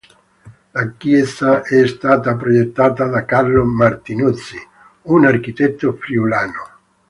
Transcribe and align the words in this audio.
La 0.73 0.93
chiesa 0.97 1.61
è 1.61 1.85
stata 1.85 2.35
progettata 2.35 3.05
da 3.05 3.23
Carlo 3.23 3.63
Martinuzzi, 3.65 4.57
un 5.03 5.25
architetto 5.27 5.93
friulano. 5.93 6.69